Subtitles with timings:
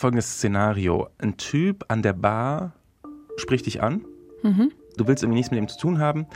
[0.00, 1.08] folgendes Szenario.
[1.18, 2.72] Ein Typ an der Bar
[3.36, 4.04] spricht dich an.
[4.42, 4.72] Mhm.
[4.96, 6.26] Du willst irgendwie nichts mit ihm zu tun haben.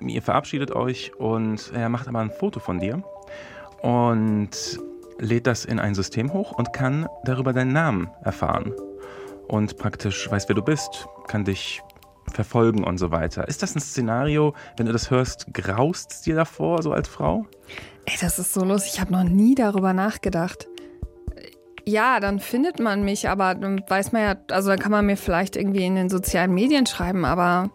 [0.00, 3.02] Ihr verabschiedet euch und er macht aber ein Foto von dir
[3.82, 4.50] und
[5.18, 8.72] lädt das in ein System hoch und kann darüber deinen Namen erfahren.
[9.48, 11.82] Und praktisch weiß, wer du bist, kann dich
[12.32, 13.48] verfolgen und so weiter.
[13.48, 17.46] Ist das ein Szenario, wenn du das hörst, graust es dir davor, so als Frau?
[18.06, 18.92] Ey, das ist so lustig.
[18.94, 20.68] Ich habe noch nie darüber nachgedacht.
[21.86, 25.16] Ja, dann findet man mich, aber dann weiß man ja, also dann kann man mir
[25.16, 27.70] vielleicht irgendwie in den sozialen Medien schreiben, aber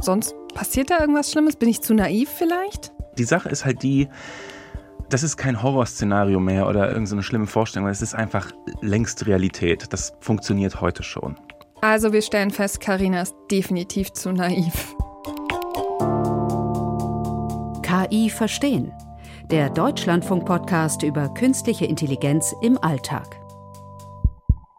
[0.00, 1.56] sonst passiert da irgendwas Schlimmes?
[1.56, 2.92] Bin ich zu naiv vielleicht?
[3.16, 4.08] Die Sache ist halt die,
[5.08, 8.52] das ist kein Horrorszenario mehr oder irgendeine schlimme Vorstellung, es ist einfach
[8.82, 9.90] längst Realität.
[9.90, 11.36] Das funktioniert heute schon.
[11.80, 14.94] Also wir stellen fest, Karina ist definitiv zu naiv.
[17.82, 18.92] KI verstehen.
[19.50, 23.45] Der Deutschlandfunk-Podcast über künstliche Intelligenz im Alltag.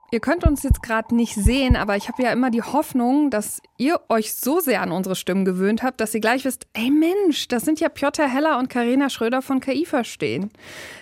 [0.09, 3.61] Ihr könnt uns jetzt gerade nicht sehen, aber ich habe ja immer die Hoffnung, dass
[3.77, 7.49] ihr euch so sehr an unsere Stimmen gewöhnt habt, dass ihr gleich wisst, ey Mensch,
[7.49, 10.49] das sind ja Piotr Heller und Karina Schröder von KI verstehen.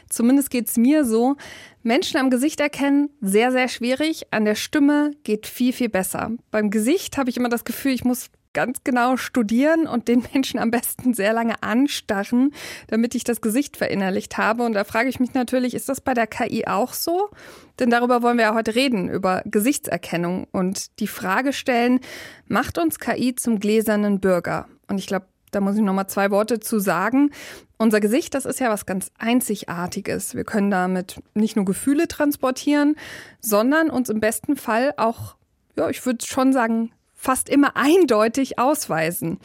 [0.09, 1.35] Zumindest geht's mir so.
[1.83, 4.25] Menschen am Gesicht erkennen, sehr, sehr schwierig.
[4.31, 6.31] An der Stimme geht viel, viel besser.
[6.49, 10.59] Beim Gesicht habe ich immer das Gefühl, ich muss ganz genau studieren und den Menschen
[10.59, 12.51] am besten sehr lange anstarren,
[12.87, 14.63] damit ich das Gesicht verinnerlicht habe.
[14.63, 17.29] Und da frage ich mich natürlich, ist das bei der KI auch so?
[17.77, 21.99] Denn darüber wollen wir ja heute reden, über Gesichtserkennung und die Frage stellen,
[22.47, 24.67] macht uns KI zum gläsernen Bürger?
[24.87, 27.31] Und ich glaube, da muss ich noch mal zwei Worte zu sagen.
[27.77, 30.35] Unser Gesicht, das ist ja was ganz Einzigartiges.
[30.35, 32.95] Wir können damit nicht nur Gefühle transportieren,
[33.41, 35.35] sondern uns im besten Fall auch,
[35.77, 36.91] ja, ich würde schon sagen,
[37.25, 39.39] fast immer eindeutig ausweisen.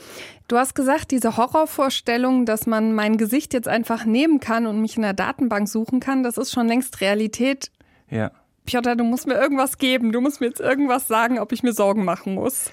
[0.48, 4.96] Du hast gesagt, diese Horrorvorstellung, dass man mein Gesicht jetzt einfach nehmen kann und mich
[4.96, 7.70] in der Datenbank suchen kann, das ist schon längst Realität.
[8.10, 8.30] Ja.
[8.66, 10.12] Piotr, du musst mir irgendwas geben.
[10.12, 12.70] Du musst mir jetzt irgendwas sagen, ob ich mir Sorgen machen muss.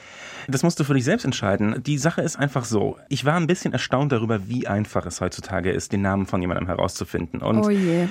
[0.47, 1.81] Das musst du für dich selbst entscheiden.
[1.83, 2.97] Die Sache ist einfach so.
[3.09, 6.67] Ich war ein bisschen erstaunt darüber, wie einfach es heutzutage ist, den Namen von jemandem
[6.67, 7.41] herauszufinden.
[7.41, 8.07] Und oh je.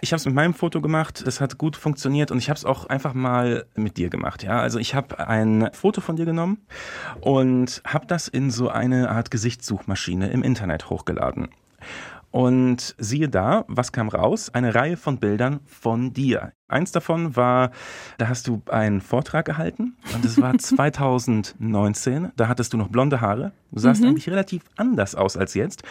[0.00, 2.64] Ich habe es mit meinem Foto gemacht, das hat gut funktioniert und ich habe es
[2.64, 4.42] auch einfach mal mit dir gemacht.
[4.42, 6.58] Ja, also ich habe ein Foto von dir genommen
[7.20, 11.48] und habe das in so eine Art Gesichtssuchmaschine im Internet hochgeladen.
[12.30, 14.48] Und siehe da, was kam raus?
[14.54, 16.52] Eine Reihe von Bildern von dir.
[16.66, 17.72] Eins davon war,
[18.16, 22.32] da hast du einen Vortrag gehalten und es war 2019.
[22.36, 23.52] Da hattest du noch blonde Haare.
[23.70, 24.08] Du sahst mhm.
[24.08, 25.82] eigentlich relativ anders aus als jetzt.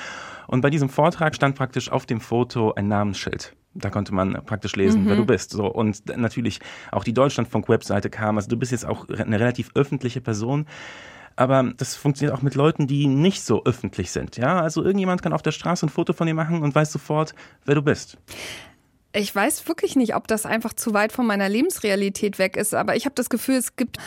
[0.47, 3.55] Und bei diesem Vortrag stand praktisch auf dem Foto ein Namensschild.
[3.73, 5.09] Da konnte man praktisch lesen, mhm.
[5.09, 5.51] wer du bist.
[5.51, 6.59] So und natürlich
[6.91, 8.37] auch die Deutschlandfunk-Webseite kam.
[8.37, 10.65] Also du bist jetzt auch eine relativ öffentliche Person.
[11.35, 14.37] Aber das funktioniert auch mit Leuten, die nicht so öffentlich sind.
[14.37, 17.33] Ja, also irgendjemand kann auf der Straße ein Foto von dir machen und weiß sofort,
[17.65, 18.17] wer du bist.
[19.13, 22.95] Ich weiß wirklich nicht, ob das einfach zu weit von meiner Lebensrealität weg ist, aber
[22.95, 23.97] ich habe das Gefühl, es gibt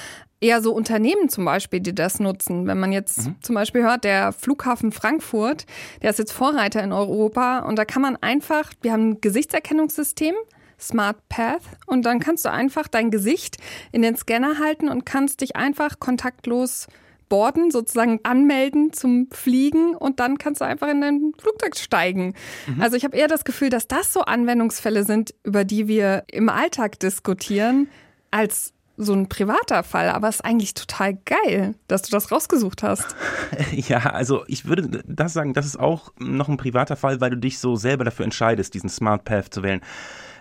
[0.45, 2.67] eher so Unternehmen zum Beispiel, die das nutzen.
[2.67, 3.37] Wenn man jetzt mhm.
[3.41, 5.65] zum Beispiel hört, der Flughafen Frankfurt,
[6.03, 10.35] der ist jetzt Vorreiter in Europa und da kann man einfach, wir haben ein Gesichtserkennungssystem,
[10.79, 13.57] Smart Path und dann kannst du einfach dein Gesicht
[13.91, 16.89] in den Scanner halten und kannst dich einfach kontaktlos
[17.31, 22.35] Borden sozusagen anmelden zum Fliegen und dann kannst du einfach in dein Flugzeug steigen.
[22.67, 22.83] Mhm.
[22.83, 26.51] Also ich habe eher das Gefühl, dass das so Anwendungsfälle sind, über die wir im
[26.51, 27.89] Alltag diskutieren,
[28.31, 32.83] als so ein privater Fall, aber es ist eigentlich total geil, dass du das rausgesucht
[32.83, 33.05] hast.
[33.73, 37.37] Ja, also ich würde das sagen, das ist auch noch ein privater Fall, weil du
[37.37, 39.81] dich so selber dafür entscheidest, diesen Smart Path zu wählen.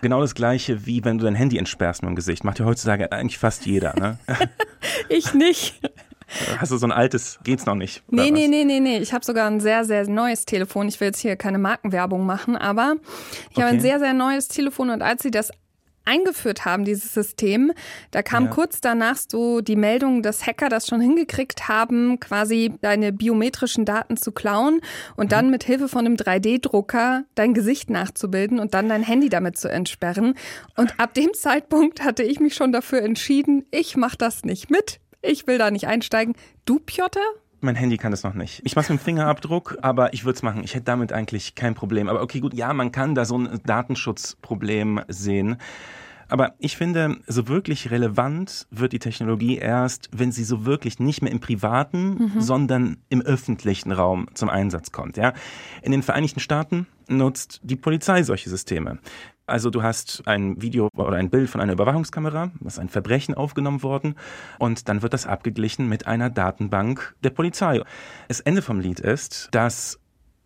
[0.02, 2.44] Genau das gleiche, wie wenn du dein Handy entsperrst mit dem Gesicht.
[2.44, 4.18] Macht ja heutzutage eigentlich fast jeder, ne?
[5.08, 5.80] ich nicht.
[6.58, 8.02] Hast du so ein altes, geht's noch nicht?
[8.08, 8.98] Nee, nee, nee, nee, nee.
[8.98, 10.88] Ich habe sogar ein sehr, sehr neues Telefon.
[10.88, 12.96] Ich will jetzt hier keine Markenwerbung machen, aber
[13.50, 13.62] ich okay.
[13.62, 15.50] habe ein sehr, sehr neues Telefon und als sie das
[16.04, 17.72] eingeführt haben, dieses System,
[18.10, 18.50] da kam ja.
[18.50, 24.16] kurz danach so die Meldung, dass Hacker das schon hingekriegt haben, quasi deine biometrischen Daten
[24.16, 24.80] zu klauen
[25.16, 25.30] und mhm.
[25.30, 29.70] dann mit Hilfe von einem 3D-Drucker dein Gesicht nachzubilden und dann dein Handy damit zu
[29.70, 30.34] entsperren.
[30.76, 35.00] Und ab dem Zeitpunkt hatte ich mich schon dafür entschieden, ich mache das nicht mit.
[35.22, 36.34] Ich will da nicht einsteigen.
[36.66, 37.20] Du, Piotr?
[37.64, 38.60] Mein Handy kann das noch nicht.
[38.64, 40.62] Ich mache es mit dem Fingerabdruck, aber ich würde es machen.
[40.64, 42.08] Ich hätte damit eigentlich kein Problem.
[42.08, 45.56] Aber okay, gut, ja, man kann da so ein Datenschutzproblem sehen.
[46.28, 51.22] Aber ich finde, so wirklich relevant wird die Technologie erst, wenn sie so wirklich nicht
[51.22, 52.40] mehr im privaten, mhm.
[52.40, 55.16] sondern im öffentlichen Raum zum Einsatz kommt.
[55.16, 55.32] Ja?
[55.82, 58.98] In den Vereinigten Staaten nutzt die Polizei solche Systeme.
[59.46, 63.34] Also du hast ein Video oder ein Bild von einer Überwachungskamera, das ist ein Verbrechen
[63.34, 64.14] aufgenommen worden
[64.58, 67.82] und dann wird das abgeglichen mit einer Datenbank der Polizei.
[68.28, 70.00] Das Ende vom Lied ist, dass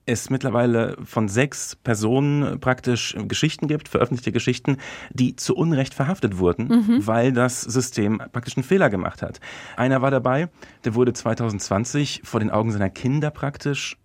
[0.09, 4.79] es mittlerweile von sechs Personen praktisch Geschichten gibt, veröffentlichte Geschichten,
[5.11, 7.07] die zu Unrecht verhaftet wurden, mhm.
[7.07, 9.39] weil das System praktisch einen Fehler gemacht hat.
[9.77, 10.49] Einer war dabei,
[10.85, 13.97] der wurde 2020 vor den Augen seiner Kinder praktisch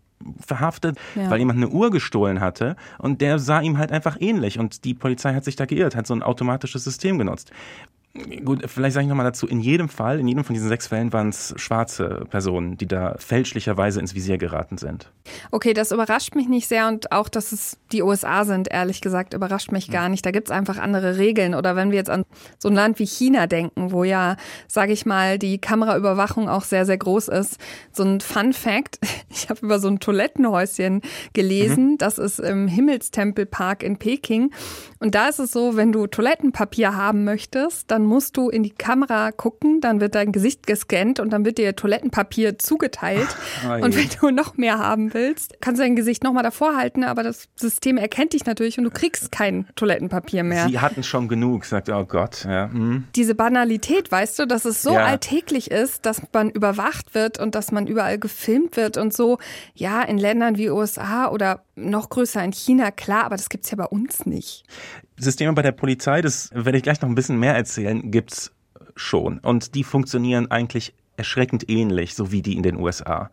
[0.45, 1.29] verhaftet, ja.
[1.29, 4.93] weil jemand eine Uhr gestohlen hatte und der sah ihm halt einfach ähnlich und die
[4.93, 7.51] Polizei hat sich da geirrt, hat so ein automatisches System genutzt.
[8.45, 11.12] Gut, vielleicht sage ich nochmal dazu, in jedem Fall, in jedem von diesen sechs Fällen
[11.13, 15.12] waren es schwarze Personen, die da fälschlicherweise ins Visier geraten sind.
[15.50, 19.33] Okay, das überrascht mich nicht sehr und auch, dass es die USA sind, ehrlich gesagt,
[19.33, 20.24] überrascht mich gar nicht.
[20.27, 21.56] Da gibt es einfach andere Regeln.
[21.56, 22.24] Oder wenn wir jetzt an
[22.60, 24.36] so ein Land wie China denken, wo ja,
[24.68, 27.57] sage ich mal, die Kameraüberwachung auch sehr, sehr groß ist.
[27.94, 29.00] So ein Fun Fact,
[29.31, 31.01] ich habe über so ein Toilettenhäuschen
[31.33, 31.98] gelesen, mhm.
[31.98, 34.51] das ist im Himmelstempelpark in Peking.
[35.03, 38.69] Und da ist es so, wenn du Toilettenpapier haben möchtest, dann musst du in die
[38.69, 43.27] Kamera gucken, dann wird dein Gesicht gescannt und dann wird dir Toilettenpapier zugeteilt.
[43.67, 47.03] Ach, und wenn du noch mehr haben willst, kannst du dein Gesicht nochmal davor halten,
[47.03, 50.69] aber das System erkennt dich natürlich und du kriegst kein Toilettenpapier mehr.
[50.69, 52.45] Sie hatten schon genug, sagt, oh Gott.
[52.45, 52.71] Ja.
[52.71, 53.03] Hm.
[53.13, 55.03] Diese Banalität, weißt du, dass es so ja.
[55.03, 59.38] alltäglich ist, dass man überwacht wird und dass man überall gefilmt wird und so,
[59.73, 63.71] ja, in Ländern wie USA oder noch größer in China, klar, aber das gibt es
[63.71, 64.63] ja bei uns nicht.
[65.17, 68.51] Systeme bei der Polizei, das werde ich gleich noch ein bisschen mehr erzählen, gibt es
[68.95, 69.39] schon.
[69.39, 73.29] Und die funktionieren eigentlich erschreckend ähnlich, so wie die in den USA.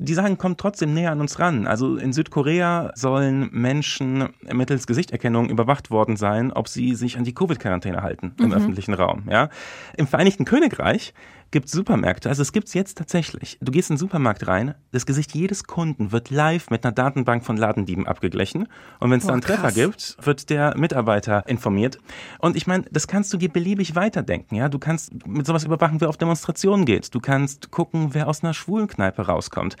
[0.00, 1.66] Die Sachen kommen trotzdem näher an uns ran.
[1.66, 7.34] Also in Südkorea sollen Menschen mittels Gesichterkennung überwacht worden sein, ob sie sich an die
[7.34, 8.52] Covid-Quarantäne halten im mhm.
[8.52, 9.24] öffentlichen Raum.
[9.28, 9.48] Ja?
[9.96, 11.14] Im Vereinigten Königreich
[11.50, 13.58] gibt Supermärkte, also es gibt es jetzt tatsächlich.
[13.60, 17.44] Du gehst in den Supermarkt rein, das Gesicht jedes Kunden wird live mit einer Datenbank
[17.44, 18.68] von Ladendieben abgeglichen
[19.00, 21.98] und wenn es da einen Treffer gibt, wird der Mitarbeiter informiert.
[22.38, 24.54] Und ich meine, das kannst du dir beliebig weiterdenken.
[24.56, 24.68] Ja?
[24.68, 27.14] Du kannst mit sowas überwachen, wer auf Demonstrationen geht.
[27.14, 29.76] Du kannst gucken, wer aus einer Schwulenkneipe rauskommt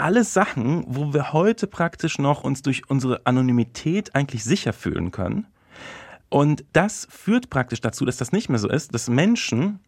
[0.00, 5.46] alles Sachen, wo wir heute praktisch noch uns durch unsere Anonymität eigentlich sicher fühlen können.
[6.30, 9.80] Und das führt praktisch dazu, dass das nicht mehr so ist, dass Menschen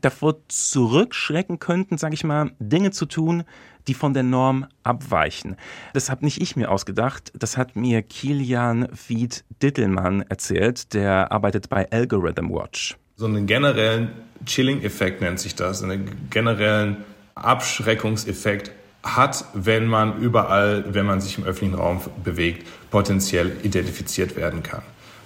[0.00, 3.44] davor zurückschrecken könnten, sage ich mal, Dinge zu tun,
[3.86, 5.56] die von der Norm abweichen.
[5.94, 11.68] Das habe nicht ich mir ausgedacht, das hat mir Kilian Fied Dittelmann erzählt, der arbeitet
[11.68, 12.96] bei Algorithm Watch.
[13.16, 14.10] So einen generellen
[14.44, 16.98] Chilling-Effekt nennt sich das, einen generellen
[17.34, 18.70] Abschreckungseffekt
[19.02, 24.82] hat, wenn man überall, wenn man sich im öffentlichen Raum bewegt, potenziell identifiziert werden kann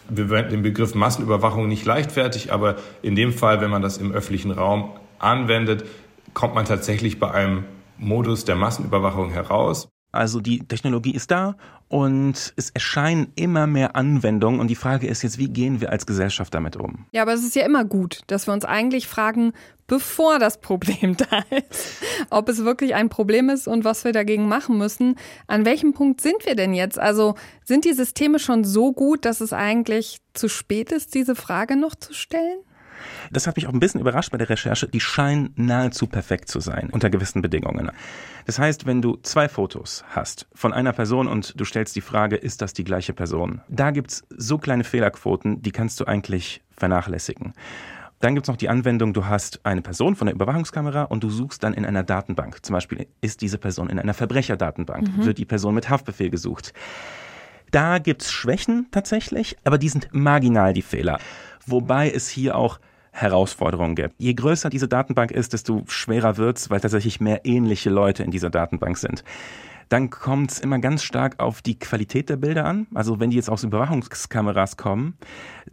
[0.09, 4.13] wir verwenden den Begriff Massenüberwachung nicht leichtfertig, aber in dem Fall, wenn man das im
[4.13, 5.85] öffentlichen Raum anwendet,
[6.35, 7.65] kommt man tatsächlich bei einem
[7.99, 9.89] Modus der Massenüberwachung heraus.
[10.13, 11.57] Also die Technologie ist da
[11.89, 16.05] und es erscheinen immer mehr Anwendungen und die Frage ist jetzt, wie gehen wir als
[16.05, 17.07] Gesellschaft damit um?
[17.13, 19.53] Ja, aber es ist ja immer gut, dass wir uns eigentlich fragen,
[19.87, 24.49] bevor das Problem da ist, ob es wirklich ein Problem ist und was wir dagegen
[24.49, 25.17] machen müssen.
[25.47, 26.99] An welchem Punkt sind wir denn jetzt?
[26.99, 27.35] Also
[27.65, 31.95] sind die Systeme schon so gut, dass es eigentlich zu spät ist, diese Frage noch
[31.95, 32.59] zu stellen?
[33.31, 34.89] Das hat mich auch ein bisschen überrascht bei der Recherche.
[34.89, 37.91] Die scheinen nahezu perfekt zu sein unter gewissen Bedingungen.
[38.47, 42.37] Das heißt, wenn du zwei Fotos hast von einer Person und du stellst die Frage,
[42.37, 43.61] ist das die gleiche Person?
[43.69, 47.53] Da gibt's so kleine Fehlerquoten, die kannst du eigentlich vernachlässigen.
[48.23, 51.29] Dann gibt es noch die Anwendung, du hast eine Person von der Überwachungskamera und du
[51.29, 52.65] suchst dann in einer Datenbank.
[52.65, 55.25] Zum Beispiel ist diese Person in einer Verbrecherdatenbank, mhm.
[55.25, 56.73] wird die Person mit Haftbefehl gesucht.
[57.73, 61.19] Da gibt es Schwächen tatsächlich, aber die sind marginal, die Fehler.
[61.67, 62.79] Wobei es hier auch
[63.13, 64.15] Herausforderungen gibt.
[64.19, 68.51] Je größer diese Datenbank ist, desto schwerer wird's, weil tatsächlich mehr ähnliche Leute in dieser
[68.51, 69.23] Datenbank sind.
[69.91, 72.87] Dann kommt es immer ganz stark auf die Qualität der Bilder an.
[72.95, 75.19] Also wenn die jetzt aus Überwachungskameras kommen,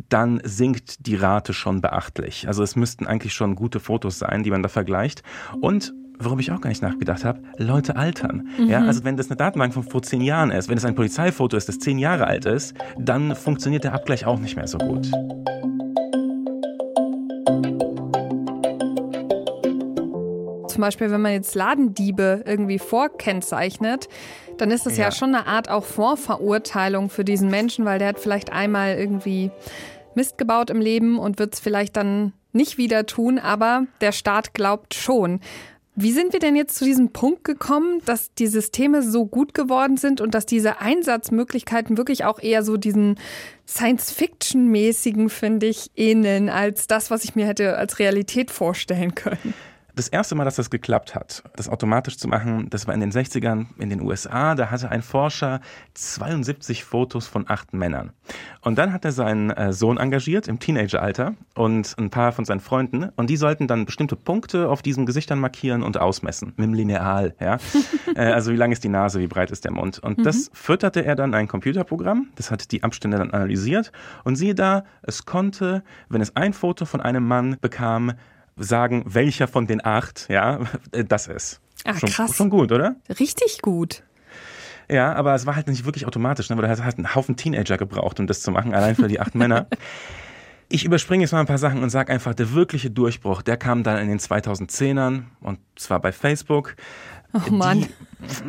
[0.10, 2.46] dann sinkt die Rate schon beachtlich.
[2.46, 5.24] Also es müssten eigentlich schon gute Fotos sein, die man da vergleicht.
[5.62, 8.50] Und worüber ich auch gar nicht nachgedacht habe, Leute altern.
[8.60, 8.68] Mhm.
[8.68, 11.56] Ja, also wenn das eine Datenbank von vor zehn Jahren ist, wenn es ein Polizeifoto
[11.56, 15.10] ist, das zehn Jahre alt ist, dann funktioniert der Abgleich auch nicht mehr so gut.
[20.80, 24.08] Zum Beispiel, wenn man jetzt Ladendiebe irgendwie vorkennzeichnet,
[24.58, 25.06] dann ist das ja.
[25.06, 29.52] ja schon eine Art auch Vorverurteilung für diesen Menschen, weil der hat vielleicht einmal irgendwie
[30.16, 34.54] Mist gebaut im Leben und wird es vielleicht dann nicht wieder tun, aber der Staat
[34.54, 35.42] glaubt schon.
[35.96, 39.98] Wie sind wir denn jetzt zu diesem Punkt gekommen, dass die Systeme so gut geworden
[39.98, 43.20] sind und dass diese Einsatzmöglichkeiten wirklich auch eher so diesen
[43.68, 49.54] Science-Fiction-mäßigen, finde ich, ähneln, als das, was ich mir hätte als Realität vorstellen können?
[49.96, 53.12] Das erste Mal, dass das geklappt hat, das automatisch zu machen, das war in den
[53.12, 54.56] 60ern in den USA.
[54.56, 55.62] Da hatte ein Forscher
[55.94, 58.12] 72 Fotos von acht Männern.
[58.62, 62.60] Und dann hat er seinen äh, Sohn engagiert im Teenageralter und ein paar von seinen
[62.60, 63.10] Freunden.
[63.16, 66.54] Und die sollten dann bestimmte Punkte auf diesen Gesichtern markieren und ausmessen.
[66.58, 67.58] Mit dem Lineal, ja.
[68.16, 70.00] Äh, also wie lang ist die Nase, wie breit ist der Mund.
[70.00, 70.24] Und mhm.
[70.24, 72.30] das fütterte er dann ein Computerprogramm.
[72.36, 73.92] Das hat die Abstände dann analysiert.
[74.24, 78.14] Und siehe da, es konnte, wenn es ein Foto von einem Mann bekam,
[78.60, 80.60] sagen, welcher von den acht, ja,
[80.92, 81.62] das ist.
[81.86, 82.36] Ach, schon, krass.
[82.36, 82.96] Schon gut, oder?
[83.20, 84.04] Richtig gut.
[84.92, 86.58] Ja, aber es war halt nicht wirklich automatisch, ne?
[86.58, 89.36] weil er hat einen Haufen Teenager gebraucht, um das zu machen, allein für die acht
[89.36, 89.68] Männer.
[90.72, 93.82] Ich überspringe jetzt mal ein paar Sachen und sage einfach, der wirkliche Durchbruch, der kam
[93.82, 96.76] dann in den 2010ern und zwar bei Facebook.
[97.34, 97.86] Oh Mann.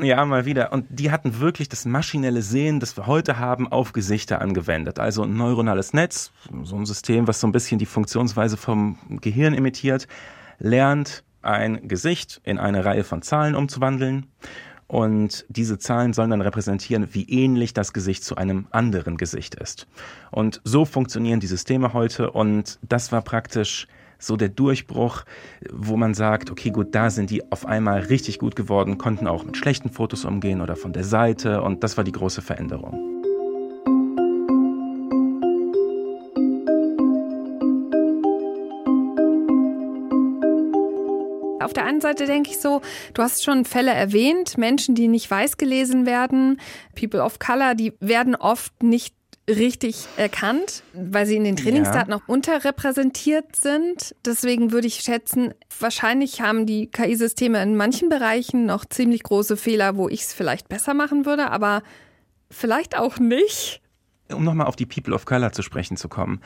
[0.00, 0.72] Die, ja, mal wieder.
[0.72, 4.98] Und die hatten wirklich das maschinelle Sehen, das wir heute haben, auf Gesichter angewendet.
[4.98, 6.32] Also ein neuronales Netz,
[6.62, 10.08] so ein System, was so ein bisschen die Funktionsweise vom Gehirn imitiert,
[10.58, 14.26] lernt ein Gesicht in eine Reihe von Zahlen umzuwandeln.
[14.86, 19.86] Und diese Zahlen sollen dann repräsentieren, wie ähnlich das Gesicht zu einem anderen Gesicht ist.
[20.32, 22.32] Und so funktionieren die Systeme heute.
[22.32, 23.86] Und das war praktisch
[24.20, 25.24] so der Durchbruch,
[25.72, 29.44] wo man sagt, okay, gut, da sind die auf einmal richtig gut geworden, konnten auch
[29.44, 31.62] mit schlechten Fotos umgehen oder von der Seite.
[31.62, 33.20] Und das war die große Veränderung.
[41.60, 42.80] Auf der einen Seite denke ich so,
[43.14, 46.60] du hast schon Fälle erwähnt, Menschen, die nicht weiß gelesen werden,
[46.98, 49.14] People of Color, die werden oft nicht
[49.56, 52.16] richtig erkannt, weil sie in den Trainingsdaten ja.
[52.16, 54.14] auch unterrepräsentiert sind.
[54.24, 59.96] Deswegen würde ich schätzen, wahrscheinlich haben die KI-Systeme in manchen Bereichen noch ziemlich große Fehler,
[59.96, 61.82] wo ich es vielleicht besser machen würde, aber
[62.50, 63.80] vielleicht auch nicht.
[64.32, 66.40] Um nochmal auf die People of Color zu sprechen zu kommen.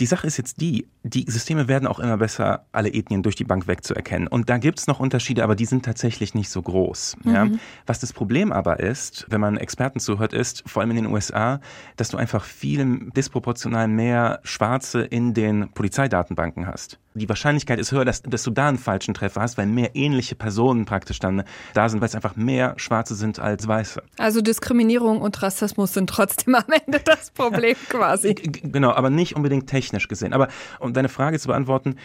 [0.00, 3.44] Die Sache ist jetzt die, die Systeme werden auch immer besser, alle Ethnien durch die
[3.44, 4.28] Bank wegzuerkennen.
[4.28, 7.16] Und da gibt es noch Unterschiede, aber die sind tatsächlich nicht so groß.
[7.24, 7.34] Mhm.
[7.34, 7.48] Ja?
[7.86, 11.60] Was das Problem aber ist, wenn man Experten zuhört, ist, vor allem in den USA,
[11.96, 18.04] dass du einfach viel disproportional mehr Schwarze in den Polizeidatenbanken hast die Wahrscheinlichkeit ist höher,
[18.04, 21.44] dass, dass du da einen falschen Treffer hast, weil mehr ähnliche Personen praktisch dann
[21.74, 24.02] da sind, weil es einfach mehr Schwarze sind als Weiße.
[24.18, 28.34] Also Diskriminierung und Rassismus sind trotzdem am Ende das Problem quasi.
[28.34, 30.32] Genau, aber nicht unbedingt technisch gesehen.
[30.32, 30.48] Aber
[30.92, 31.96] um deine Frage zu beantworten,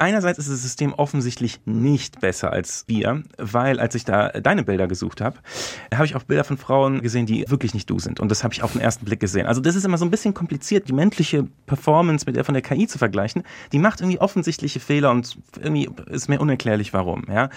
[0.00, 4.88] Einerseits ist das System offensichtlich nicht besser als wir, weil als ich da deine Bilder
[4.88, 5.36] gesucht habe,
[5.94, 8.18] habe ich auch Bilder von Frauen gesehen, die wirklich nicht du sind.
[8.18, 9.44] Und das habe ich auf den ersten Blick gesehen.
[9.44, 12.62] Also das ist immer so ein bisschen kompliziert, die menschliche Performance mit der von der
[12.62, 13.42] KI zu vergleichen.
[13.72, 17.24] Die macht irgendwie offensichtliche Fehler und irgendwie ist mir unerklärlich, warum.
[17.28, 17.50] Ja.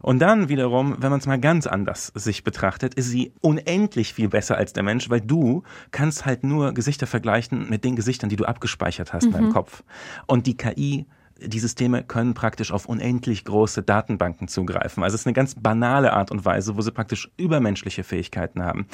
[0.00, 4.28] Und dann wiederum, wenn man es mal ganz anders sich betrachtet, ist sie unendlich viel
[4.28, 8.36] besser als der Mensch, weil du kannst halt nur Gesichter vergleichen mit den Gesichtern, die
[8.36, 9.28] du abgespeichert hast mhm.
[9.28, 9.54] in deinem mhm.
[9.54, 9.82] Kopf.
[10.26, 11.06] Und die KI
[11.38, 15.02] die Systeme können praktisch auf unendlich große Datenbanken zugreifen.
[15.02, 18.86] Also es ist eine ganz banale Art und Weise, wo sie praktisch übermenschliche Fähigkeiten haben.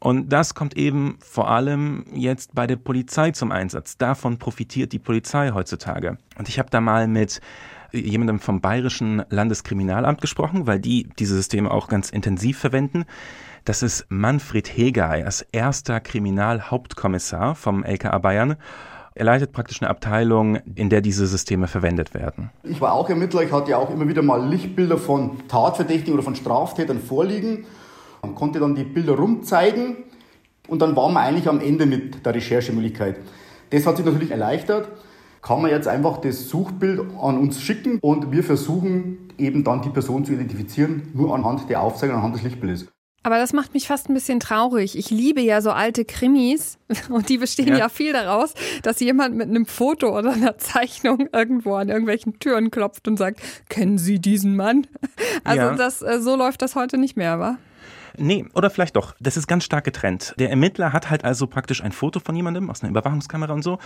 [0.00, 3.96] Und das kommt eben vor allem jetzt bei der Polizei zum Einsatz.
[3.96, 6.18] Davon profitiert die Polizei heutzutage.
[6.36, 7.40] Und ich habe da mal mit
[7.94, 13.04] jemandem vom Bayerischen Landeskriminalamt gesprochen, weil die diese Systeme auch ganz intensiv verwenden.
[13.64, 18.56] Das ist Manfred Heger, als erster Kriminalhauptkommissar vom LKA Bayern.
[19.14, 22.50] Er leitet praktisch eine Abteilung, in der diese Systeme verwendet werden.
[22.64, 26.24] Ich war auch Ermittler, ich hatte ja auch immer wieder mal Lichtbilder von Tatverdächtigen oder
[26.24, 27.64] von Straftätern vorliegen.
[28.22, 29.98] Man konnte dann die Bilder rumzeigen
[30.66, 33.16] und dann waren wir eigentlich am Ende mit der Recherchemöglichkeit.
[33.70, 34.88] Das hat sich natürlich erleichtert.
[35.44, 39.90] Kann man jetzt einfach das Suchbild an uns schicken und wir versuchen eben dann die
[39.90, 42.86] Person zu identifizieren, nur anhand der Aufzeichnung, anhand des Lichtbildes.
[43.22, 44.96] Aber das macht mich fast ein bisschen traurig.
[44.96, 46.78] Ich liebe ja so alte Krimis
[47.10, 47.76] und die bestehen ja.
[47.76, 47.88] ja.
[47.90, 53.06] viel daraus, dass jemand mit einem Foto oder einer Zeichnung irgendwo an irgendwelchen Türen klopft
[53.06, 54.86] und sagt, kennen Sie diesen Mann?
[55.44, 55.74] Also ja.
[55.74, 57.58] das, äh, so läuft das heute nicht mehr, wa?
[58.16, 59.14] Nee, oder vielleicht doch.
[59.20, 60.34] Das ist ganz stark getrennt.
[60.38, 63.78] Der Ermittler hat halt also praktisch ein Foto von jemandem aus einer Überwachungskamera und so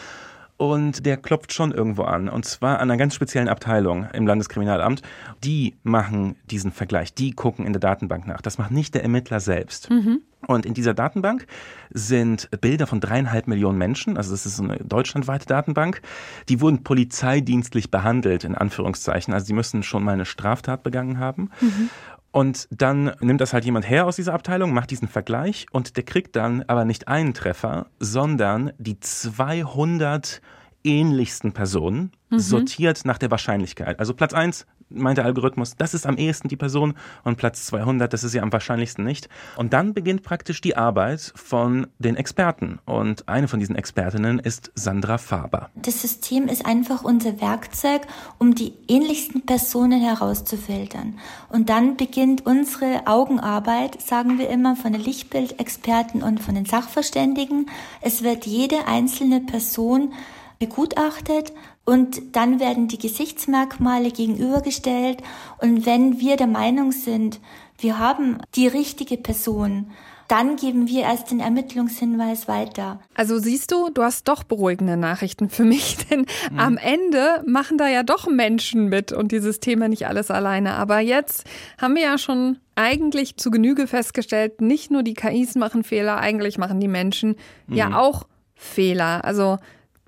[0.58, 2.28] und der klopft schon irgendwo an.
[2.28, 5.02] Und zwar an einer ganz speziellen Abteilung im Landeskriminalamt.
[5.42, 8.42] Die machen diesen Vergleich, die gucken in der Datenbank nach.
[8.42, 9.88] Das macht nicht der Ermittler selbst.
[9.88, 10.20] Mhm.
[10.46, 11.46] Und in dieser Datenbank
[11.90, 16.00] sind Bilder von dreieinhalb Millionen Menschen, also das ist eine deutschlandweite Datenbank,
[16.48, 19.34] die wurden polizeidienstlich behandelt, in Anführungszeichen.
[19.34, 21.50] Also sie müssen schon mal eine Straftat begangen haben.
[21.60, 21.90] Mhm.
[22.30, 26.04] Und dann nimmt das halt jemand her aus dieser Abteilung, macht diesen Vergleich und der
[26.04, 30.42] kriegt dann aber nicht einen Treffer, sondern die 200
[30.84, 32.38] ähnlichsten Personen, mhm.
[32.38, 33.98] sortiert nach der Wahrscheinlichkeit.
[33.98, 38.12] Also Platz 1, meint der Algorithmus, das ist am ehesten die Person und Platz 200,
[38.12, 39.28] das ist ja am wahrscheinlichsten nicht.
[39.56, 42.78] Und dann beginnt praktisch die Arbeit von den Experten.
[42.84, 45.70] Und eine von diesen Expertinnen ist Sandra Faber.
[45.74, 48.02] Das System ist einfach unser Werkzeug,
[48.38, 51.18] um die ähnlichsten Personen herauszufiltern.
[51.48, 57.66] Und dann beginnt unsere Augenarbeit, sagen wir immer, von den Lichtbildexperten und von den Sachverständigen.
[58.00, 60.12] Es wird jede einzelne Person
[60.58, 61.52] begutachtet
[61.88, 65.22] und dann werden die Gesichtsmerkmale gegenübergestellt
[65.56, 67.40] und wenn wir der Meinung sind,
[67.78, 69.90] wir haben die richtige Person,
[70.28, 73.00] dann geben wir erst den Ermittlungshinweis weiter.
[73.14, 76.58] Also siehst du, du hast doch beruhigende Nachrichten für mich, denn mhm.
[76.58, 80.74] am Ende machen da ja doch Menschen mit und dieses Thema nicht alles alleine.
[80.74, 81.44] Aber jetzt
[81.80, 86.58] haben wir ja schon eigentlich zu Genüge festgestellt, nicht nur die KIs machen Fehler, eigentlich
[86.58, 87.76] machen die Menschen mhm.
[87.76, 89.24] ja auch Fehler.
[89.24, 89.56] Also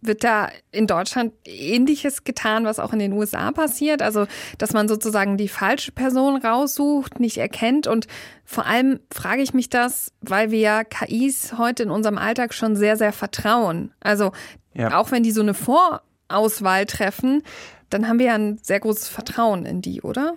[0.03, 4.03] wird da in Deutschland ähnliches getan, was auch in den USA passiert?
[4.03, 4.27] Also,
[4.59, 7.87] dass man sozusagen die falsche Person raussucht, nicht erkennt.
[7.87, 8.07] Und
[8.45, 12.77] vor allem frage ich mich das, weil wir ja KIs heute in unserem Alltag schon
[12.77, 13.93] sehr, sehr vertrauen.
[14.01, 14.33] Also,
[14.75, 14.97] ja.
[14.99, 17.43] auch wenn die so eine Vorauswahl treffen,
[17.91, 20.35] dann haben wir ja ein sehr großes Vertrauen in die, oder?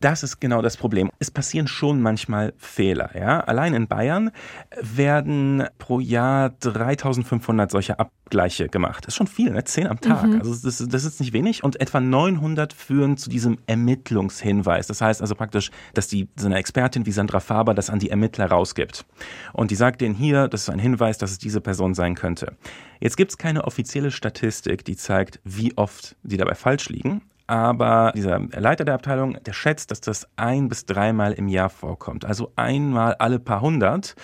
[0.00, 1.10] Das ist genau das Problem.
[1.18, 3.10] Es passieren schon manchmal Fehler.
[3.18, 3.40] Ja?
[3.40, 4.30] Allein in Bayern
[4.80, 9.06] werden pro Jahr 3500 solche Abgleiche gemacht.
[9.06, 9.64] Das ist schon viel, ne?
[9.64, 10.26] 10 am Tag.
[10.26, 10.40] Mhm.
[10.40, 11.64] Also das, das ist nicht wenig.
[11.64, 14.86] Und etwa 900 führen zu diesem Ermittlungshinweis.
[14.86, 18.10] Das heißt also praktisch, dass die, so eine Expertin wie Sandra Faber das an die
[18.10, 19.06] Ermittler rausgibt.
[19.54, 22.56] Und die sagt denen hier, das ist ein Hinweis, dass es diese Person sein könnte.
[23.00, 28.12] Jetzt gibt es keine offizielle Statistik, die zeigt, wie oft die dabei falsch liegen aber
[28.14, 32.24] dieser Leiter der Abteilung, der schätzt, dass das ein bis dreimal im Jahr vorkommt.
[32.24, 34.14] Also einmal alle paar hundert.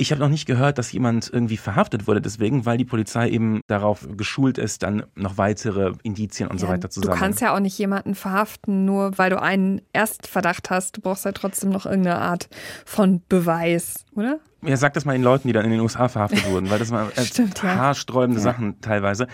[0.00, 3.60] Ich habe noch nicht gehört, dass jemand irgendwie verhaftet wurde deswegen, weil die Polizei eben
[3.66, 7.18] darauf geschult ist, dann noch weitere Indizien und ja, so weiter zu sammeln.
[7.18, 10.96] Du kannst ja auch nicht jemanden verhaften, nur weil du einen Erstverdacht hast.
[10.96, 12.48] Du brauchst ja trotzdem noch irgendeine Art
[12.84, 14.38] von Beweis, oder?
[14.62, 16.90] Ja, sag das mal den Leuten, die dann in den USA verhaftet wurden, weil das
[16.90, 18.44] waren äh, Stimmt, haarsträubende ja.
[18.44, 19.28] Sachen teilweise.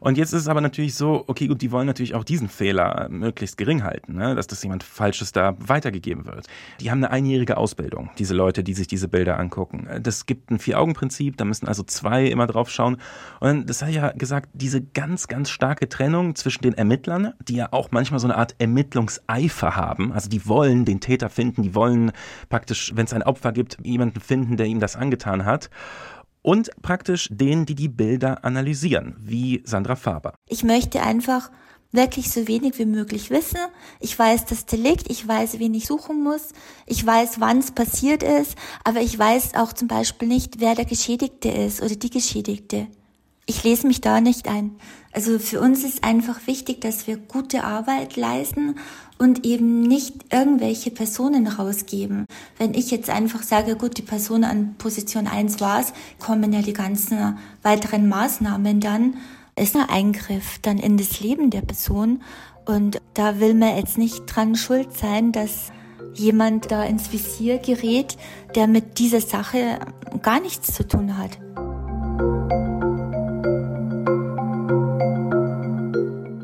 [0.00, 3.08] Und jetzt ist es aber natürlich so, okay, gut, die wollen natürlich auch diesen Fehler
[3.10, 4.34] möglichst gering halten, ne?
[4.34, 6.46] dass das jemand Falsches da weitergegeben wird.
[6.80, 9.88] Die haben eine einjährige Ausbildung, diese Leute, die sich diese Bilder angucken.
[10.00, 12.98] Das gibt ein Vier-Augen-Prinzip, da müssen also zwei immer drauf schauen.
[13.40, 17.68] Und das hat ja gesagt, diese ganz, ganz starke Trennung zwischen den Ermittlern, die ja
[17.72, 22.12] auch manchmal so eine Art Ermittlungseifer haben, also die wollen den Täter finden, die wollen
[22.48, 25.70] praktisch, wenn es ein Opfer gibt, jemanden finden, der ihm das angetan hat
[26.42, 30.34] und praktisch denen, die die Bilder analysieren, wie Sandra Faber.
[30.48, 31.50] Ich möchte einfach
[31.92, 33.58] wirklich so wenig wie möglich wissen.
[34.00, 36.52] Ich weiß das Delikt, ich weiß, wen ich suchen muss,
[36.86, 40.84] ich weiß, wann es passiert ist, aber ich weiß auch zum Beispiel nicht, wer der
[40.84, 42.88] Geschädigte ist oder die Geschädigte.
[43.46, 44.76] Ich lese mich da nicht ein.
[45.12, 48.76] Also für uns ist einfach wichtig, dass wir gute Arbeit leisten
[49.18, 52.24] und eben nicht irgendwelche Personen rausgeben.
[52.56, 56.72] Wenn ich jetzt einfach sage, gut, die Person an Position 1 war's, kommen ja die
[56.72, 59.16] ganzen weiteren Maßnahmen dann,
[59.56, 62.22] ist ein Eingriff dann in das Leben der Person.
[62.64, 65.72] Und da will man jetzt nicht dran schuld sein, dass
[66.14, 68.16] jemand da ins Visier gerät,
[68.54, 69.78] der mit dieser Sache
[70.22, 71.38] gar nichts zu tun hat.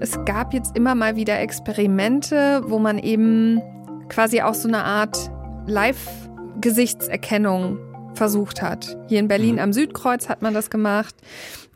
[0.04, 3.62] Es gab jetzt immer mal wieder Experimente, wo man eben
[4.10, 5.30] quasi auch so eine Art
[5.66, 7.78] Live-Gesichtserkennung
[8.12, 8.98] versucht hat.
[9.08, 9.60] Hier in Berlin mhm.
[9.60, 11.14] am Südkreuz hat man das gemacht.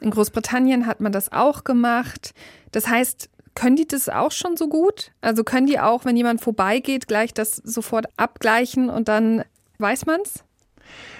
[0.00, 2.34] In Großbritannien hat man das auch gemacht.
[2.70, 5.10] Das heißt, können die das auch schon so gut?
[5.22, 9.42] Also können die auch, wenn jemand vorbeigeht, gleich das sofort abgleichen und dann
[9.78, 10.44] weiß man's?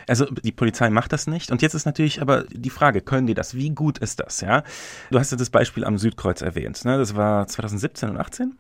[0.07, 1.51] Also die Polizei macht das nicht.
[1.51, 3.55] Und jetzt ist natürlich aber die Frage, können die das?
[3.55, 4.41] Wie gut ist das?
[4.41, 4.63] Ja,
[5.11, 6.85] du hast ja das Beispiel am Südkreuz erwähnt.
[6.85, 6.97] Ne?
[6.99, 8.57] Das war 2017 und 18.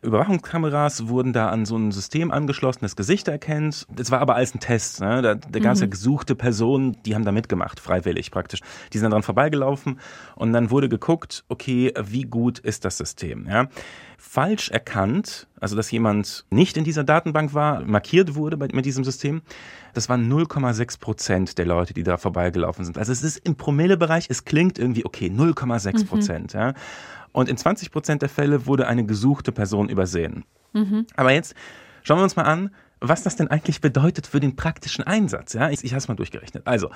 [0.00, 3.86] Überwachungskameras wurden da an so ein System angeschlossen, das Gesichter erkennt.
[3.94, 5.00] Das war aber alles ein Test.
[5.00, 5.22] Ne?
[5.22, 5.84] Da, da gab es mhm.
[5.84, 8.60] ja gesuchte Personen, die haben da mitgemacht, freiwillig praktisch.
[8.92, 9.98] Die sind daran vorbeigelaufen
[10.36, 13.46] und dann wurde geguckt, okay, wie gut ist das System?
[13.48, 13.68] Ja?
[14.18, 19.02] Falsch erkannt, also dass jemand nicht in dieser Datenbank war, markiert wurde bei, mit diesem
[19.04, 19.42] System,
[19.94, 22.98] das waren 0,6 Prozent der Leute, die da vorbeigelaufen sind.
[22.98, 26.54] Also es ist im Promillebereich, es klingt irgendwie okay, 0,6 Prozent.
[26.54, 26.60] Mhm.
[26.60, 26.74] Ja?
[27.38, 30.44] Und in 20 Prozent der Fälle wurde eine gesuchte Person übersehen.
[30.72, 31.06] Mhm.
[31.14, 31.54] Aber jetzt
[32.02, 35.52] schauen wir uns mal an, was das denn eigentlich bedeutet für den praktischen Einsatz.
[35.52, 36.66] Ja, ich, ich habe es mal durchgerechnet.
[36.66, 36.90] Also,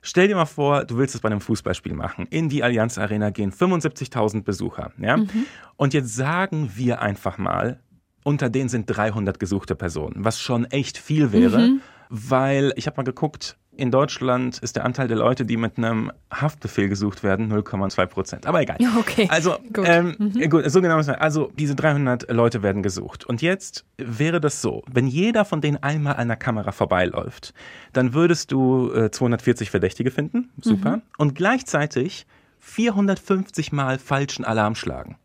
[0.00, 2.28] stell dir mal vor, du willst es bei einem Fußballspiel machen.
[2.30, 4.92] In die Allianz Arena gehen 75.000 Besucher.
[4.96, 5.16] Ja?
[5.16, 5.46] Mhm.
[5.74, 7.80] Und jetzt sagen wir einfach mal,
[8.22, 11.80] unter denen sind 300 gesuchte Personen, was schon echt viel wäre, mhm.
[12.10, 16.12] weil ich habe mal geguckt, in Deutschland ist der Anteil der Leute, die mit einem
[16.30, 18.46] Haftbefehl gesucht werden, 0,2 Prozent.
[18.46, 18.76] Aber egal.
[18.98, 19.26] Okay.
[19.30, 19.84] Also, gut.
[19.86, 20.50] Ähm, mhm.
[20.50, 21.14] gut, so genau ist es.
[21.14, 23.24] Also, diese 300 Leute werden gesucht.
[23.24, 27.54] Und jetzt wäre das so, wenn jeder von denen einmal an der Kamera vorbeiläuft,
[27.92, 30.50] dann würdest du äh, 240 Verdächtige finden.
[30.60, 30.98] Super.
[30.98, 31.02] Mhm.
[31.16, 32.26] Und gleichzeitig
[32.60, 35.16] 450 Mal falschen Alarm schlagen.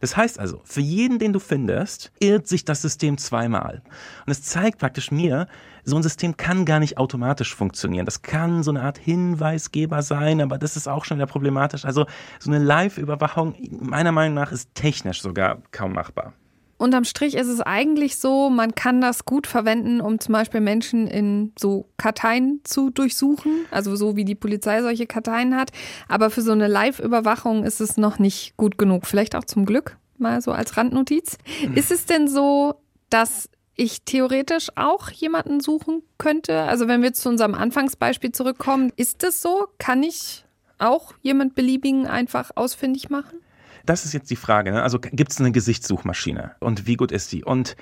[0.00, 3.82] Das heißt also, für jeden, den du findest, irrt sich das System zweimal.
[4.26, 5.46] Und es zeigt praktisch mir,
[5.84, 8.04] so ein System kann gar nicht automatisch funktionieren.
[8.06, 11.84] Das kann so eine Art Hinweisgeber sein, aber das ist auch schon wieder problematisch.
[11.84, 12.06] Also
[12.38, 16.34] so eine Live-Überwachung, meiner Meinung nach, ist technisch sogar kaum machbar.
[16.82, 21.06] Unterm Strich ist es eigentlich so, man kann das gut verwenden, um zum Beispiel Menschen
[21.06, 25.70] in so Karteien zu durchsuchen, also so wie die Polizei solche Karteien hat.
[26.08, 29.06] Aber für so eine Live-Überwachung ist es noch nicht gut genug.
[29.06, 31.38] Vielleicht auch zum Glück, mal so als Randnotiz.
[31.64, 31.74] Mhm.
[31.74, 32.74] Ist es denn so,
[33.10, 36.62] dass ich theoretisch auch jemanden suchen könnte?
[36.62, 39.68] Also wenn wir zu unserem Anfangsbeispiel zurückkommen, ist es so?
[39.78, 40.44] Kann ich
[40.78, 43.38] auch jemand beliebigen einfach ausfindig machen?
[43.86, 44.72] Das ist jetzt die Frage.
[44.72, 44.82] Ne?
[44.82, 47.44] Also gibt es eine Gesichtssuchmaschine und wie gut ist sie?
[47.44, 47.76] Und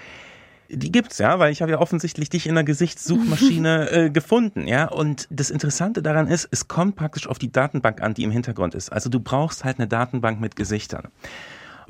[0.73, 4.89] die gibt's ja, weil ich habe ja offensichtlich dich in der Gesichtssuchmaschine äh, gefunden, ja.
[4.89, 8.75] Und das Interessante daran ist, es kommt praktisch auf die Datenbank an, die im Hintergrund
[8.75, 8.93] ist.
[8.93, 11.09] Also du brauchst halt eine Datenbank mit Gesichtern.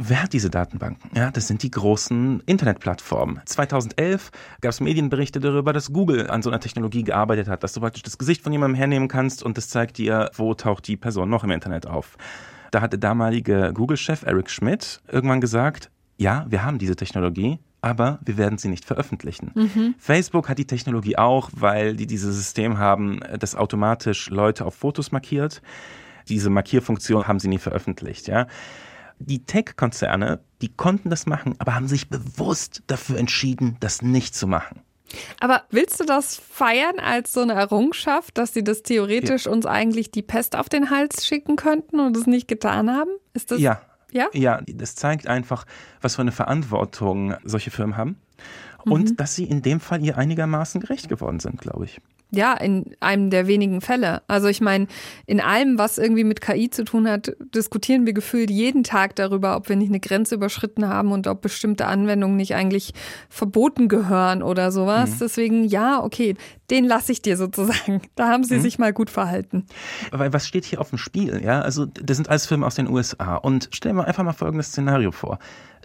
[0.02, 1.10] Wer hat diese Datenbanken?
[1.14, 3.42] Ja, das sind die großen Internetplattformen.
[3.44, 4.30] 2011
[4.62, 8.02] gab es Medienberichte darüber, dass Google an so einer Technologie gearbeitet hat, dass du praktisch
[8.02, 11.44] das Gesicht von jemandem hernehmen kannst und das zeigt dir, wo taucht die Person noch
[11.44, 12.16] im Internet auf.
[12.70, 18.18] Da hat der damalige Google-Chef Eric Schmidt irgendwann gesagt, ja, wir haben diese Technologie, aber
[18.22, 19.52] wir werden sie nicht veröffentlichen.
[19.54, 19.94] Mhm.
[19.98, 25.12] Facebook hat die Technologie auch, weil die dieses System haben, das automatisch Leute auf Fotos
[25.12, 25.62] markiert.
[26.28, 28.46] Diese Markierfunktion haben sie nie veröffentlicht, ja.
[29.18, 34.46] Die Tech-Konzerne, die konnten das machen, aber haben sich bewusst dafür entschieden, das nicht zu
[34.46, 34.80] machen.
[35.40, 39.52] Aber willst du das feiern als so eine Errungenschaft, dass sie das theoretisch ja.
[39.52, 43.10] uns eigentlich die Pest auf den Hals schicken könnten und es nicht getan haben?
[43.32, 43.80] Ist das ja.
[44.12, 44.28] Ja?
[44.32, 45.66] Ja, das zeigt einfach,
[46.00, 48.20] was für eine Verantwortung solche Firmen haben.
[48.84, 49.16] Und mhm.
[49.16, 52.00] dass sie in dem Fall ihr einigermaßen gerecht geworden sind, glaube ich.
[52.32, 54.22] Ja, in einem der wenigen Fälle.
[54.28, 54.86] Also ich meine,
[55.26, 59.56] in allem, was irgendwie mit KI zu tun hat, diskutieren wir gefühlt jeden Tag darüber,
[59.56, 62.94] ob wir nicht eine Grenze überschritten haben und ob bestimmte Anwendungen nicht eigentlich
[63.28, 65.10] verboten gehören oder sowas.
[65.10, 65.18] Mhm.
[65.20, 66.36] Deswegen, ja, okay,
[66.70, 68.02] den lasse ich dir sozusagen.
[68.16, 68.60] Da haben sie mhm.
[68.60, 69.66] sich mal gut verhalten.
[70.10, 71.40] Weil was steht hier auf dem Spiel?
[71.42, 73.36] Ja, also das sind alles Filme aus den USA.
[73.36, 75.38] Und stell mir einfach mal folgendes Szenario vor.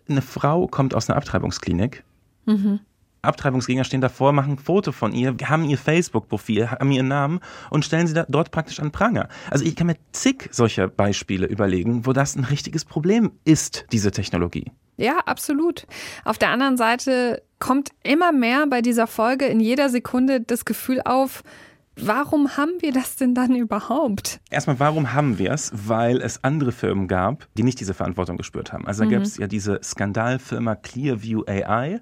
[0.10, 2.04] Eine Frau kommt aus einer Abtreibungsklinik.
[2.46, 2.80] Mhm
[3.26, 7.86] Abtreibungsgegner stehen davor, machen ein Foto von ihr, haben ihr Facebook-Profil, haben ihren Namen und
[7.86, 9.30] stellen sie da, dort praktisch an Pranger.
[9.50, 14.12] Also ich kann mir zig solcher Beispiele überlegen, wo das ein richtiges Problem ist, diese
[14.12, 14.72] Technologie.
[14.98, 15.86] Ja, absolut.
[16.24, 21.02] Auf der anderen Seite kommt immer mehr bei dieser Folge in jeder Sekunde das Gefühl
[21.04, 21.44] auf,
[21.98, 24.42] Warum haben wir das denn dann überhaupt?
[24.50, 25.72] Erstmal, warum haben wir es?
[25.74, 28.86] Weil es andere Firmen gab, die nicht diese Verantwortung gespürt haben.
[28.86, 29.14] Also da mhm.
[29.14, 32.02] gab es ja diese Skandalfirma Clearview AI,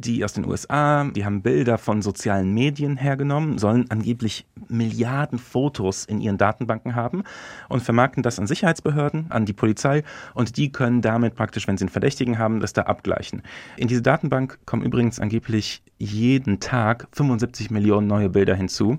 [0.00, 6.04] die aus den USA, die haben Bilder von sozialen Medien hergenommen, sollen angeblich Milliarden Fotos
[6.06, 7.22] in ihren Datenbanken haben
[7.68, 10.02] und vermarkten das an Sicherheitsbehörden, an die Polizei
[10.34, 13.42] und die können damit praktisch, wenn sie einen Verdächtigen haben, das da abgleichen.
[13.76, 18.98] In diese Datenbank kommen übrigens angeblich jeden Tag 75 Millionen neue Bilder hinzu.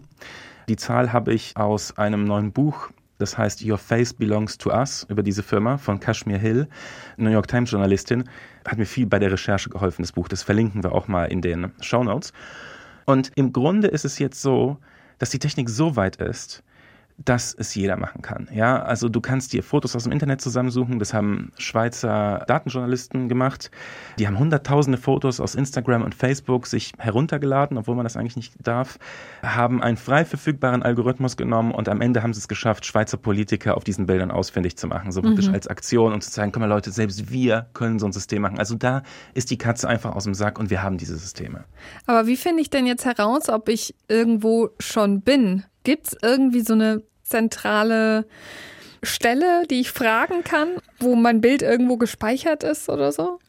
[0.68, 5.06] Die Zahl habe ich aus einem neuen Buch, das heißt Your Face Belongs to Us,
[5.10, 6.68] über diese Firma von Kashmir Hill,
[7.18, 8.24] New York Times Journalistin,
[8.68, 10.28] hat mir viel bei der Recherche geholfen, das Buch.
[10.28, 12.34] Das verlinken wir auch mal in den Show Notes.
[13.06, 14.78] Und im Grunde ist es jetzt so,
[15.20, 16.64] dass die Technik so weit ist,
[17.26, 18.48] dass es jeder machen kann.
[18.54, 21.00] Ja, also du kannst dir Fotos aus dem Internet zusammensuchen.
[21.00, 23.72] Das haben Schweizer Datenjournalisten gemacht.
[24.18, 28.54] Die haben hunderttausende Fotos aus Instagram und Facebook sich heruntergeladen, obwohl man das eigentlich nicht
[28.62, 28.98] darf,
[29.44, 33.78] haben einen frei verfügbaren Algorithmus genommen und am Ende haben sie es geschafft, Schweizer Politiker
[33.78, 35.12] auf diesen Bildern ausfindig zu machen.
[35.12, 35.54] So praktisch mhm.
[35.54, 38.60] als Aktion und zu zeigen, komm mal Leute, selbst wir können so ein System machen.
[38.60, 39.04] Also da
[39.34, 41.66] ist die Katze einfach aus dem Sack und wir haben diese Systeme.
[42.06, 45.64] Aber wie finde ich denn jetzt heraus, ob ich irgendwo schon bin?
[45.84, 48.26] Gibt es irgendwie so eine zentrale
[49.04, 53.40] Stelle, die ich fragen kann, wo mein Bild irgendwo gespeichert ist oder so?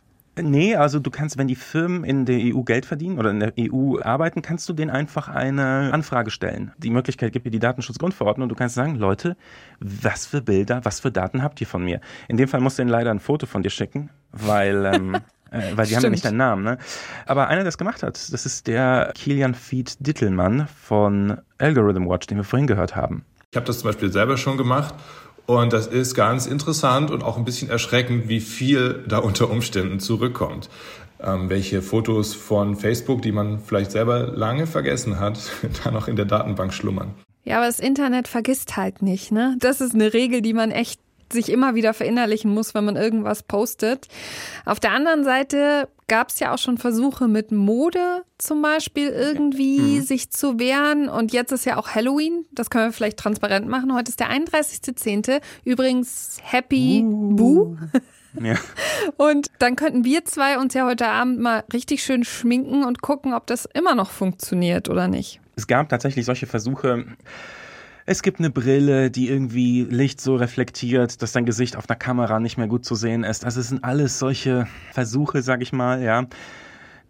[0.41, 3.53] Nee, also du kannst, wenn die Firmen in der EU Geld verdienen oder in der
[3.61, 6.73] EU arbeiten, kannst du denen einfach eine Anfrage stellen.
[6.79, 9.37] Die Möglichkeit gibt dir die Datenschutzgrundverordnung und du kannst sagen, Leute,
[9.79, 12.01] was für Bilder, was für Daten habt ihr von mir?
[12.29, 15.17] In dem Fall musst du ihnen leider ein Foto von dir schicken, weil ähm,
[15.53, 16.65] äh, weil die haben ja nicht deinen Namen.
[16.65, 16.79] Ne?
[17.27, 22.27] Aber einer, der das gemacht hat, das ist der Kilian Feed Dittelmann von Algorithm Watch,
[22.27, 23.27] den wir vorhin gehört haben.
[23.53, 24.95] Ich habe das zum Beispiel selber schon gemacht
[25.45, 30.01] und das ist ganz interessant und auch ein bisschen erschreckend, wie viel da unter Umständen
[30.01, 30.71] zurückkommt.
[31.23, 35.39] ähm, welche Fotos von Facebook, die man vielleicht selber lange vergessen hat,
[35.85, 37.15] da noch in der Datenbank schlummern.
[37.45, 39.55] Ja, aber das Internet vergisst halt nicht, ne?
[39.61, 40.99] Das ist eine Regel, die man echt
[41.31, 44.09] sich immer wieder verinnerlichen muss, wenn man irgendwas postet.
[44.65, 49.79] Auf der anderen Seite gab es ja auch schon Versuche mit Mode zum Beispiel irgendwie
[49.79, 50.03] mhm.
[50.03, 51.09] sich zu wehren.
[51.09, 52.45] Und jetzt ist ja auch Halloween.
[52.53, 53.95] Das können wir vielleicht transparent machen.
[53.95, 55.41] Heute ist der 31.10.
[55.65, 57.35] Übrigens Happy uh.
[57.35, 57.77] Boo.
[58.41, 58.55] Ja.
[59.19, 63.35] Und dann könnten wir zwei uns ja heute Abend mal richtig schön schminken und gucken,
[63.35, 65.39] ob das immer noch funktioniert oder nicht.
[65.55, 67.05] Es gab tatsächlich solche Versuche.
[68.05, 72.41] Es gibt eine Brille, die irgendwie Licht so reflektiert, dass dein Gesicht auf einer Kamera
[72.41, 73.45] nicht mehr gut zu sehen ist.
[73.45, 76.27] Also es sind alles solche Versuche, sag ich mal, ja,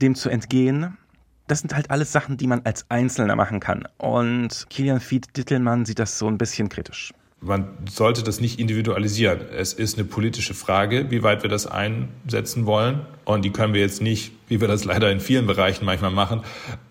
[0.02, 0.98] dem zu entgehen.
[1.46, 3.88] Das sind halt alles Sachen, die man als Einzelner machen kann.
[3.96, 9.40] Und Kilian Fied Dittelmann sieht das so ein bisschen kritisch man sollte das nicht individualisieren.
[9.56, 13.04] Es ist eine politische Frage, wie weit wir das einsetzen wollen.
[13.24, 16.42] Und die können wir jetzt nicht, wie wir das leider in vielen Bereichen manchmal machen,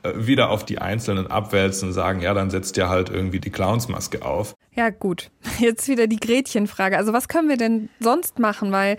[0.04, 3.50] äh, wieder auf die Einzelnen abwälzen und sagen, ja, dann setzt ihr halt irgendwie die
[3.50, 4.54] Clownsmaske auf.
[4.76, 5.32] Ja, gut.
[5.60, 6.98] Jetzt wieder die Gretchenfrage.
[6.98, 8.72] Also was können wir denn sonst machen?
[8.72, 8.98] Weil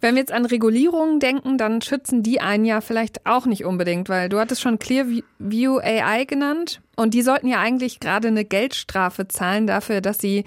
[0.00, 4.08] wenn wir jetzt an Regulierungen denken, dann schützen die einen ja vielleicht auch nicht unbedingt,
[4.08, 9.28] weil du hattest schon Clearview AI genannt und die sollten ja eigentlich gerade eine Geldstrafe
[9.28, 10.44] zahlen dafür, dass sie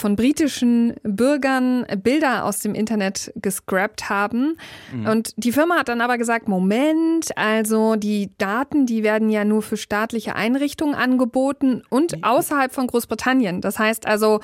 [0.00, 4.56] von britischen Bürgern Bilder aus dem Internet gescrapt haben.
[4.92, 5.06] Mhm.
[5.06, 9.62] Und die Firma hat dann aber gesagt, Moment, also die Daten, die werden ja nur
[9.62, 13.60] für staatliche Einrichtungen angeboten und außerhalb von Großbritannien.
[13.60, 14.40] Das heißt also,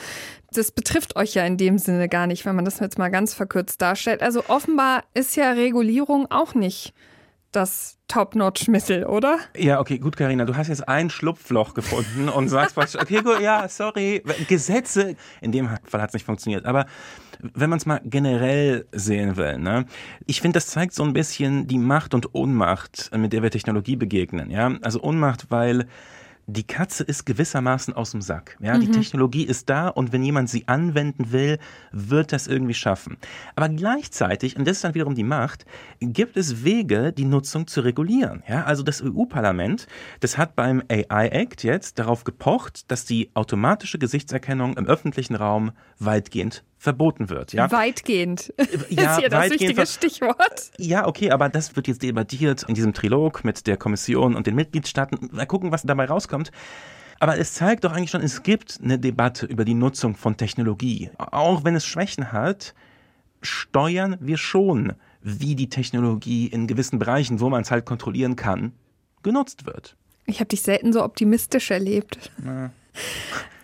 [0.53, 3.35] das betrifft euch ja in dem Sinne gar nicht, wenn man das jetzt mal ganz
[3.35, 4.23] verkürzt darstellt.
[4.23, 6.95] Also offenbar ist ja Regulierung auch nicht
[7.57, 9.39] das Top-Notch-Mittel, oder?
[9.57, 13.69] Ja, okay, gut, Karina, du hast jetzt ein Schlupfloch gefunden und sagst, okay, gut, ja,
[13.69, 16.87] sorry, Gesetze, in dem Fall hat es nicht funktioniert, aber
[17.41, 19.87] wenn man es mal generell sehen will, ne,
[20.27, 23.97] ich finde, das zeigt so ein bisschen die Macht und Ohnmacht, mit der wir Technologie
[23.97, 25.87] begegnen, ja, also Ohnmacht, weil
[26.47, 28.57] die Katze ist gewissermaßen aus dem Sack.
[28.61, 28.81] Ja, mhm.
[28.81, 31.59] die Technologie ist da und wenn jemand sie anwenden will,
[31.93, 33.17] wird das irgendwie schaffen.
[33.57, 35.65] Aber gleichzeitig, und das ist dann wiederum die Macht,
[36.01, 38.43] gibt es Wege, die Nutzung zu regulieren.
[38.49, 39.87] Ja, also das EU-Parlament,
[40.21, 45.73] das hat beim AI Act jetzt darauf gepocht, dass die automatische Gesichtserkennung im öffentlichen Raum
[45.99, 47.53] weitgehend verboten wird.
[47.53, 47.71] Ja?
[47.73, 48.53] Weitgehend.
[48.91, 50.71] Ja, ist hier das wichtige Stichwort.
[50.79, 54.55] Ja, okay, aber das wird jetzt debattiert in diesem Trilog mit der Kommission und den
[54.55, 55.31] Mitgliedstaaten.
[55.33, 56.53] Mal gucken, was dabei rauskommt.
[57.21, 61.11] Aber es zeigt doch eigentlich schon, es gibt eine Debatte über die Nutzung von Technologie.
[61.17, 62.75] Auch wenn es Schwächen hat,
[63.41, 64.93] steuern wir schon,
[65.23, 68.73] wie die Technologie in gewissen Bereichen, wo man es halt kontrollieren kann,
[69.23, 69.97] genutzt wird.
[70.27, 72.31] Ich habe dich selten so optimistisch erlebt.
[72.43, 72.73] Na.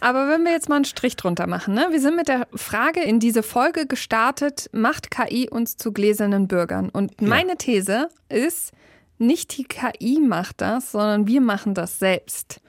[0.00, 1.88] Aber wenn wir jetzt mal einen Strich drunter machen, ne?
[1.90, 6.88] wir sind mit der Frage in diese Folge gestartet, macht KI uns zu gläsernen Bürgern?
[6.88, 8.72] Und meine These ist,
[9.18, 12.60] nicht die KI macht das, sondern wir machen das selbst.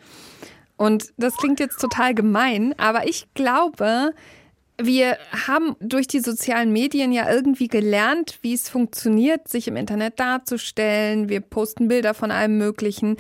[0.76, 4.14] Und das klingt jetzt total gemein, aber ich glaube,
[4.82, 10.20] wir haben durch die sozialen Medien ja irgendwie gelernt, wie es funktioniert, sich im Internet
[10.20, 11.30] darzustellen.
[11.30, 13.18] Wir posten Bilder von allem Möglichen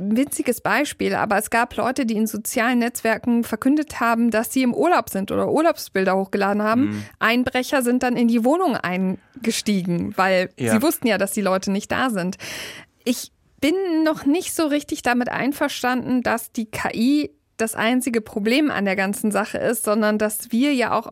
[0.00, 4.74] witziges Beispiel, aber es gab Leute, die in sozialen Netzwerken verkündet haben, dass sie im
[4.74, 6.82] Urlaub sind oder Urlaubsbilder hochgeladen haben.
[6.82, 7.04] Mhm.
[7.18, 10.72] Einbrecher sind dann in die Wohnung eingestiegen, weil ja.
[10.72, 12.36] sie wussten ja, dass die Leute nicht da sind.
[13.04, 18.86] Ich bin noch nicht so richtig damit einverstanden, dass die KI das einzige Problem an
[18.86, 21.10] der ganzen Sache ist, sondern dass wir ja auch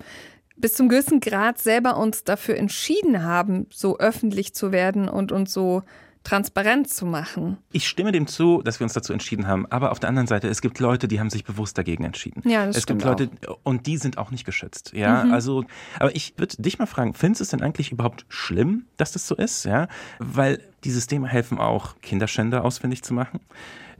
[0.56, 5.52] bis zum gewissen Grad selber uns dafür entschieden haben, so öffentlich zu werden und uns
[5.52, 5.82] so
[6.28, 7.56] transparent zu machen.
[7.72, 9.66] Ich stimme dem zu, dass wir uns dazu entschieden haben.
[9.70, 12.42] Aber auf der anderen Seite, es gibt Leute, die haben sich bewusst dagegen entschieden.
[12.48, 13.58] Ja, das es gibt Leute, auch.
[13.62, 14.92] und die sind auch nicht geschützt.
[14.94, 15.32] Ja, mhm.
[15.32, 15.64] also,
[15.98, 19.26] aber ich würde dich mal fragen, findest du es denn eigentlich überhaupt schlimm, dass das
[19.26, 19.64] so ist?
[19.64, 19.88] Ja,
[20.18, 23.40] weil die Systeme helfen auch, Kinderschänder ausfindig zu machen.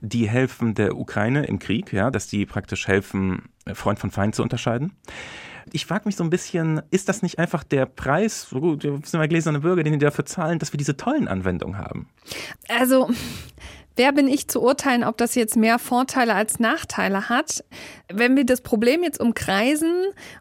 [0.01, 4.43] Die helfen der Ukraine im Krieg, ja, dass die praktisch helfen, Freund von Feind zu
[4.43, 4.93] unterscheiden
[5.73, 9.01] ich frage mich so ein bisschen, ist das nicht einfach der Preis, so gut, wir
[9.05, 12.09] sind wir gläserne Bürger, den die dafür zahlen, dass wir diese tollen Anwendungen haben?
[12.69, 13.09] Also,
[13.99, 17.65] Wer bin ich zu urteilen, ob das jetzt mehr Vorteile als Nachteile hat?
[18.09, 19.93] Wenn wir das Problem jetzt umkreisen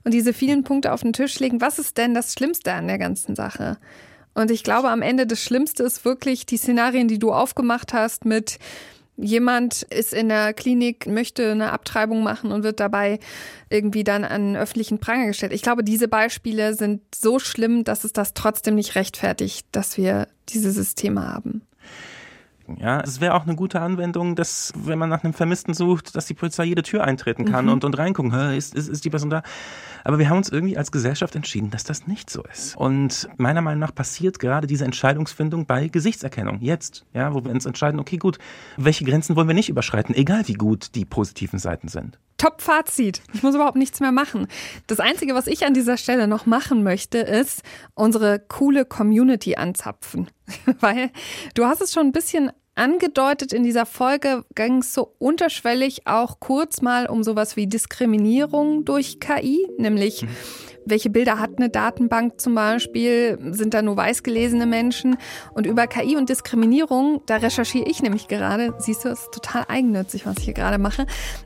[0.04, 3.00] und diese vielen Punkte auf den Tisch legen, was ist denn das Schlimmste an der
[3.00, 3.80] ganzen Sache?
[4.36, 8.26] Und ich glaube, am Ende das Schlimmste ist wirklich die Szenarien, die du aufgemacht hast
[8.26, 8.60] mit
[9.18, 13.20] Jemand ist in der Klinik, möchte eine Abtreibung machen und wird dabei
[13.70, 15.54] irgendwie dann an öffentlichen Pranger gestellt.
[15.54, 20.28] Ich glaube, diese Beispiele sind so schlimm, dass es das trotzdem nicht rechtfertigt, dass wir
[20.50, 21.67] diese Systeme haben.
[22.68, 22.82] Schicken.
[22.82, 26.26] Ja, es wäre auch eine gute Anwendung, dass wenn man nach einem Vermissten sucht, dass
[26.26, 27.74] die Polizei jede Tür eintreten kann mhm.
[27.74, 29.44] und, und reingucken, ist, ist, ist die Person da?
[30.04, 32.78] Aber wir haben uns irgendwie als Gesellschaft entschieden, dass das nicht so ist.
[32.78, 36.60] Und meiner Meinung nach passiert gerade diese Entscheidungsfindung bei Gesichtserkennung.
[36.62, 38.38] Jetzt, ja, wo wir uns entscheiden, okay, gut,
[38.78, 42.20] welche Grenzen wollen wir nicht überschreiten, egal wie gut die positiven Seiten sind.
[42.38, 43.22] Top-Fazit.
[43.34, 44.48] Ich muss überhaupt nichts mehr machen.
[44.88, 47.64] Das Einzige, was ich an dieser Stelle noch machen möchte, ist
[47.96, 50.30] unsere coole Community anzapfen.
[50.80, 51.12] Weil
[51.56, 56.40] du hast es schon ein bisschen angedeutet in dieser Folge, ging es so unterschwellig auch
[56.40, 60.30] kurz mal um sowas wie Diskriminierung durch KI, nämlich mhm.
[60.86, 65.18] welche Bilder hat eine Datenbank zum Beispiel, sind da nur weiß gelesene Menschen?
[65.54, 69.66] Und über KI und Diskriminierung, da recherchiere ich nämlich gerade, siehst du, es ist total
[69.68, 71.06] eigennützig, was ich hier gerade mache,